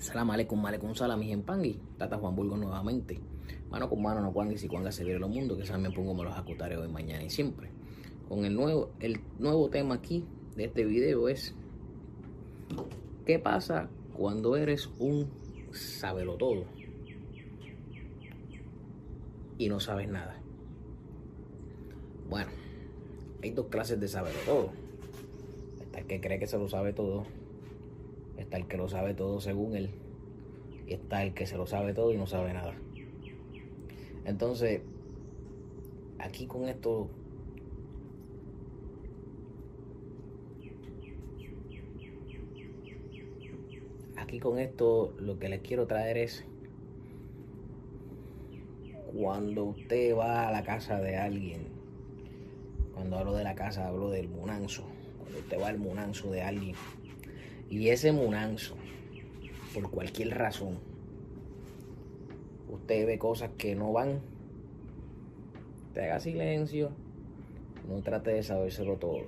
[0.00, 1.78] Salam aleikum, aleikum salam, mis empangui.
[1.98, 3.20] Tata Juan Burgos nuevamente.
[3.70, 6.14] Mano con mano, no cuanga y si cuanga se viene los mundos, que saben pongo
[6.14, 7.68] me los acutaré hoy, mañana y siempre.
[8.26, 10.24] Con el nuevo, el nuevo tema aquí
[10.56, 11.54] de este video es
[13.26, 15.28] ¿Qué pasa cuando eres un
[16.38, 16.64] todo
[19.58, 20.40] y no sabes nada?
[22.30, 22.50] Bueno,
[23.42, 24.08] hay dos clases de
[24.46, 24.70] todo
[25.82, 27.26] Está el que cree que se lo sabe todo
[28.40, 29.90] Está el que lo sabe todo según él.
[30.86, 32.74] Y está el que se lo sabe todo y no sabe nada.
[34.24, 34.80] Entonces,
[36.18, 37.08] aquí con esto
[44.16, 46.44] aquí con esto lo que les quiero traer es
[49.12, 51.66] cuando usted va a la casa de alguien,
[52.94, 54.84] cuando hablo de la casa hablo del munanzo,
[55.18, 56.76] cuando usted va al munanzo de alguien
[57.70, 58.74] y ese munanzo,
[59.72, 60.78] por cualquier razón,
[62.68, 64.20] usted ve cosas que no van,
[65.94, 66.90] te haga silencio,
[67.88, 69.22] no trate de sabérselo todo.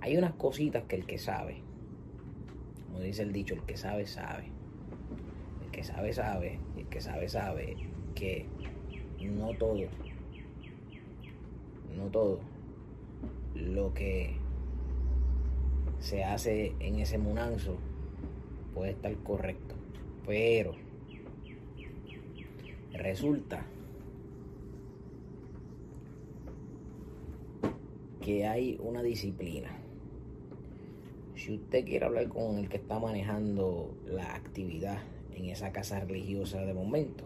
[0.00, 1.62] Hay unas cositas que el que sabe,
[2.86, 4.44] como dice el dicho, el que sabe, sabe.
[5.64, 6.58] El que sabe, sabe.
[6.76, 7.76] El que sabe, sabe
[8.14, 8.46] que
[9.20, 9.76] no todo,
[11.96, 12.40] no todo
[13.54, 14.41] lo que
[16.02, 17.76] se hace en ese munanzo
[18.74, 19.76] puede estar correcto.
[20.26, 20.74] Pero
[22.92, 23.64] resulta
[28.20, 29.78] que hay una disciplina.
[31.36, 34.98] Si usted quiere hablar con el que está manejando la actividad
[35.34, 37.24] en esa casa religiosa de momento,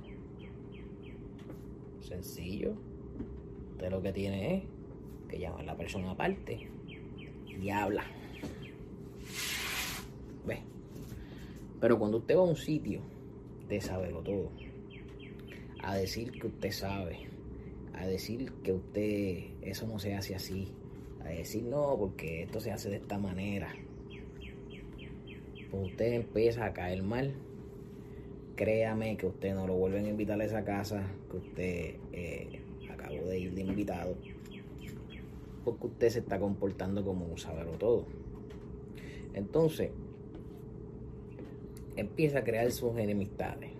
[2.01, 2.75] sencillo.
[3.73, 4.63] Usted lo que tiene es
[5.29, 6.69] que llamar a la persona aparte
[7.47, 8.05] y habla.
[11.81, 13.01] Pero cuando usted va a un sitio
[13.69, 14.51] de saberlo todo,
[15.83, 17.29] a decir que usted sabe,
[17.95, 20.73] a decir que usted eso no se hace así,
[21.25, 23.75] a decir no, porque esto se hace de esta manera,
[25.71, 27.35] pues usted empieza a caer mal.
[28.55, 33.27] Créame que usted no lo vuelven a invitar a esa casa que usted eh, acabó
[33.27, 34.17] de ir de invitado,
[35.63, 38.07] porque usted se está comportando como un saberlo todo.
[39.35, 39.91] Entonces,
[41.97, 43.71] empieza a crear sus enemistades.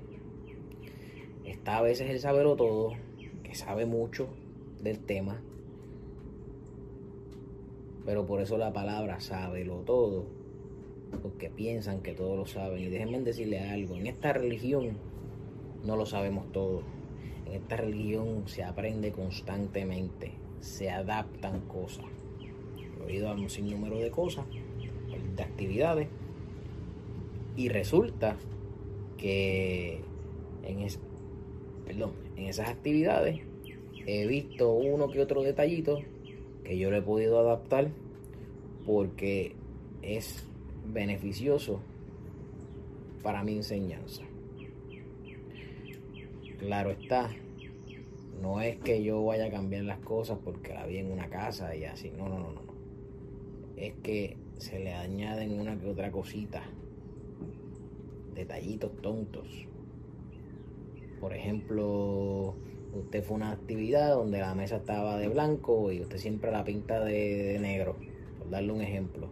[1.45, 2.95] Está a veces el saberlo todo,
[3.43, 4.29] que sabe mucho
[4.83, 5.41] del tema,
[8.05, 10.25] pero por eso la palabra sábelo todo,
[11.23, 12.81] porque piensan que todos lo saben.
[12.81, 14.97] Y déjenme decirle algo, en esta religión
[15.85, 16.83] no lo sabemos todo.
[17.47, 22.07] En esta religión se aprende constantemente, se adaptan cosas.
[22.99, 24.47] He oído un sinnúmero de cosas,
[25.37, 26.09] de actividades
[27.57, 28.37] y resulta
[29.17, 30.01] que
[30.63, 30.87] en,
[31.87, 33.41] perdón, en esas actividades
[34.07, 36.01] he visto uno que otro detallito
[36.65, 37.89] que yo le he podido adaptar
[38.85, 39.55] porque
[40.03, 40.47] es
[40.87, 41.81] beneficioso
[43.23, 44.23] para mi enseñanza.
[46.59, 47.31] Claro está,
[48.41, 51.75] no es que yo vaya a cambiar las cosas porque la vi en una casa
[51.75, 52.63] y así, no, no, no, no.
[53.77, 56.63] Es que se le añaden una que otra cosita
[58.37, 59.67] detallitos tontos.
[61.21, 62.55] Por ejemplo,
[62.93, 67.03] usted fue una actividad donde la mesa estaba de blanco y usted siempre la pinta
[67.03, 67.97] de, negro,
[68.39, 69.29] por darle un ejemplo.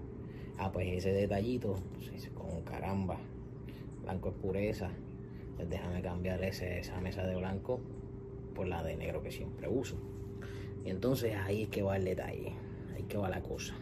[0.58, 3.18] Ah, pues ese detallito, pues, con caramba,
[4.02, 4.90] blanco es pureza,
[5.56, 7.80] pues déjame cambiar ese, esa mesa de blanco
[8.54, 9.96] por la de negro que siempre uso.
[10.84, 12.54] Y entonces ahí es que va el detalle,
[12.94, 13.74] ahí que va la cosa.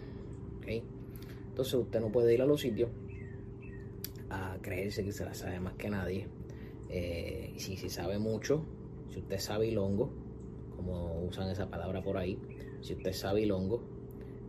[0.67, 2.89] Entonces usted no puede ir a los sitios
[4.33, 6.29] a creerse que se la sabe más que nadie.
[6.89, 8.65] Eh, si, si sabe mucho,
[9.11, 10.11] si usted sabe ilongo,
[10.77, 12.39] como usan esa palabra por ahí,
[12.81, 13.83] si usted sabe ilongo,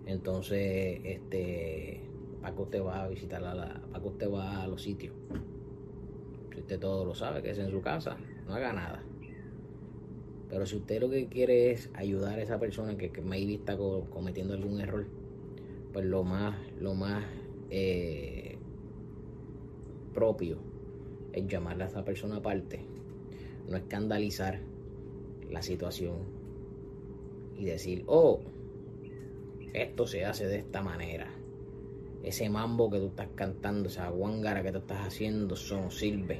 [0.05, 2.01] entonces este
[2.41, 5.15] para que usted va a visitar la, para que usted va a los sitios.
[6.53, 9.01] Si usted todo lo sabe, que es en su casa, no haga nada.
[10.49, 13.77] Pero si usted lo que quiere es ayudar a esa persona que, que maybe está
[13.77, 15.07] cometiendo algún error,
[15.93, 17.23] pues lo más, lo más
[17.69, 18.52] eh,
[20.13, 20.57] propio
[21.33, 22.85] es llamarle a esa persona aparte,
[23.67, 24.61] no escandalizar
[25.49, 26.17] la situación
[27.57, 28.39] y decir, oh,
[29.73, 31.31] esto se hace de esta manera.
[32.23, 36.39] Ese mambo que tú estás cantando, esa guangara que tú estás haciendo, son sirve.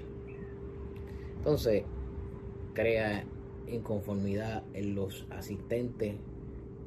[1.38, 1.84] Entonces,
[2.74, 3.26] crea
[3.68, 6.16] inconformidad en los asistentes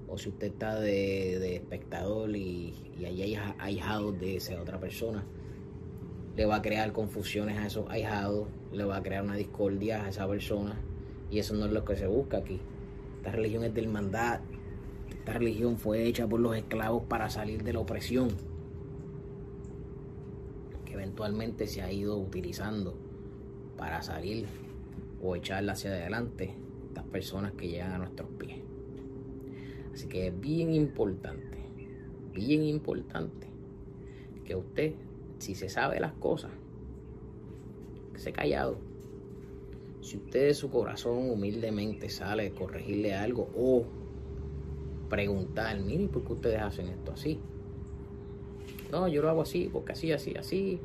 [0.09, 5.25] o si usted está de, espectador y, y hay ahijados de esa otra persona
[6.37, 10.09] le va a crear confusiones a esos ahijados, le va a crear una discordia a
[10.11, 10.77] esa persona
[11.31, 12.61] y eso no es lo que se busca aquí.
[13.19, 14.41] Esta religión es de hermandad,
[15.11, 18.29] esta religión fue hecha por los esclavos para salir de la opresión
[20.85, 22.97] que eventualmente se ha ido utilizando
[23.77, 24.47] para salir
[25.23, 26.55] o echarla hacia adelante
[26.89, 28.59] estas personas que llegan a nuestros pies.
[29.93, 31.59] Así que es bien importante,
[32.33, 33.47] bien importante
[34.45, 34.95] que usted,
[35.39, 36.51] si se sabe las cosas,
[38.13, 38.79] que se callado.
[40.01, 43.85] Si usted de su corazón humildemente sale a corregirle algo o
[45.09, 47.41] preguntar, mire, ¿por qué ustedes hacen esto así?
[48.91, 50.81] No, yo lo hago así, porque así, así, así.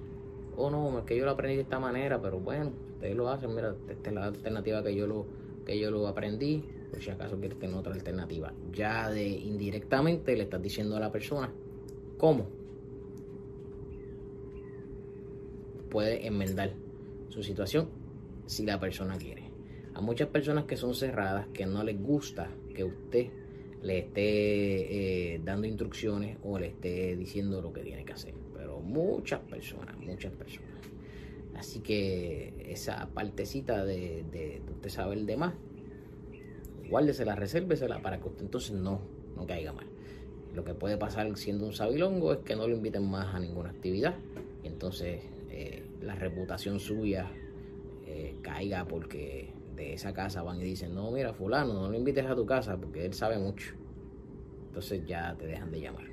[0.58, 3.54] O no, es que yo lo aprendí de esta manera, pero bueno, ustedes lo hacen,
[3.54, 5.26] mira, esta es la alternativa que yo lo,
[5.66, 8.54] que yo lo aprendí, por si acaso quieres tener otra alternativa.
[8.74, 11.52] Ya de indirectamente le estás diciendo a la persona
[12.18, 12.61] cómo
[15.92, 16.74] puede enmendar
[17.30, 17.90] su situación
[18.48, 19.52] si la persona quiere.
[19.94, 23.28] A muchas personas que son cerradas, que no les gusta que usted
[23.84, 28.34] le esté eh, dando instrucciones o le esté diciendo lo que tiene que hacer.
[28.54, 30.70] Pero muchas personas, muchas personas.
[31.56, 35.54] Así que esa partecita de, de, usted saber de más,
[36.90, 39.02] guárdesela, resérvesela para que usted entonces no,
[39.36, 39.88] no caiga mal.
[40.56, 43.70] Lo que puede pasar siendo un sabilongo es que no lo inviten más a ninguna
[43.70, 44.16] actividad.
[44.64, 45.22] Y entonces
[46.02, 47.32] la reputación suya
[48.06, 52.26] eh, caiga porque de esa casa van y dicen, no, mira, fulano, no lo invites
[52.26, 53.74] a tu casa porque él sabe mucho.
[54.68, 56.06] Entonces ya te dejan de llamar.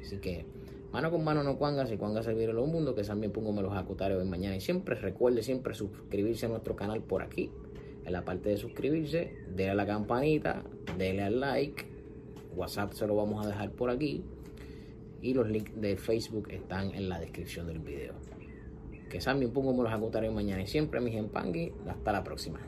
[0.00, 0.44] Así que
[0.92, 3.72] mano con mano no cuangas y cuangas servir los mundos, que también pongo me los
[3.74, 4.94] acutarios hoy mañana y siempre.
[4.96, 7.50] Recuerde siempre suscribirse a nuestro canal por aquí.
[8.04, 10.64] En la parte de suscribirse, déle a la campanita,
[10.98, 11.86] déle al like.
[12.56, 14.24] WhatsApp se lo vamos a dejar por aquí.
[15.22, 18.14] Y los links de Facebook están en la descripción del video.
[19.12, 21.70] Que también pongo me los acutarios mañana y siempre, mis empangui.
[21.86, 22.60] Hasta la próxima.